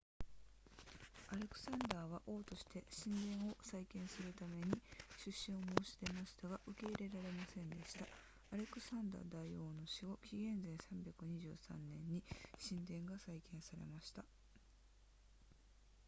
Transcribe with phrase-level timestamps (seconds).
[1.29, 4.63] アレクサンダーは王として神殿を再建するために
[5.23, 8.07] 出資を申し出ましたが受け入れられませんでした
[8.51, 10.81] アレクサンダー大王の死後紀元前323
[12.09, 12.23] 年に
[12.67, 14.25] 神殿が再建されました